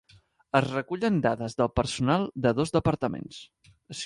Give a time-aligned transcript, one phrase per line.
[0.59, 3.43] Es recullen dades del personal de dos departaments.